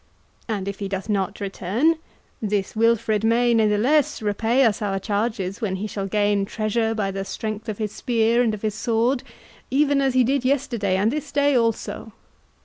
And 0.47 0.67
if 0.67 0.79
he 0.79 0.87
doth 0.89 1.09
not 1.09 1.39
return, 1.39 1.97
this 2.41 2.75
Wilfred 2.75 3.23
may 3.23 3.53
natheless 3.53 4.19
repay 4.19 4.65
us 4.65 4.81
our 4.81 4.97
charges 4.97 5.61
when 5.61 5.75
he 5.75 5.85
shall 5.85 6.07
gain 6.07 6.43
treasure 6.43 6.95
by 6.95 7.11
the 7.11 7.23
strength 7.23 7.69
of 7.69 7.77
his 7.77 7.91
spear 7.91 8.41
and 8.41 8.55
of 8.55 8.63
his 8.63 8.73
sword, 8.73 9.21
even 9.69 10.01
as 10.01 10.15
he 10.15 10.23
did 10.23 10.43
yesterday 10.43 10.97
and 10.97 11.11
this 11.11 11.31
day 11.31 11.55
also. 11.55 12.13